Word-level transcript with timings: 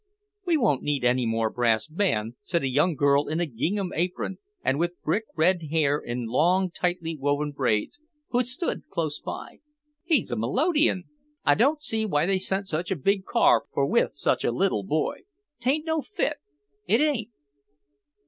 "We 0.47 0.57
won't 0.57 0.81
need 0.81 1.03
any 1.03 1.27
more 1.27 1.51
brass 1.51 1.85
band," 1.85 2.33
said 2.41 2.63
a 2.63 2.67
young 2.67 2.95
girl 2.95 3.27
in 3.27 3.39
a 3.39 3.45
gingham 3.45 3.93
apron 3.93 4.39
and 4.63 4.79
with 4.79 4.99
brick 5.03 5.25
red 5.35 5.65
hair 5.69 5.99
in 5.99 6.25
long 6.25 6.71
tightly 6.71 7.15
woven 7.15 7.51
braids, 7.51 7.99
who 8.29 8.43
stood 8.43 8.87
close 8.89 9.19
by; 9.19 9.59
"he's 10.03 10.31
a 10.31 10.35
melodeon. 10.35 11.03
I 11.45 11.53
don't 11.53 11.83
see 11.83 12.07
what 12.07 12.25
they 12.25 12.39
sent 12.39 12.67
such 12.67 12.89
a 12.89 12.95
big 12.95 13.25
car 13.25 13.65
for 13.75 13.85
with 13.85 14.13
such 14.15 14.43
a 14.43 14.49
little 14.51 14.81
boy. 14.83 15.19
'Taint 15.59 15.85
no 15.85 16.01
fit, 16.01 16.37
it 16.87 16.99
ain't." 16.99 17.29